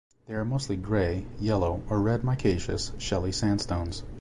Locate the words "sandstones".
3.31-4.01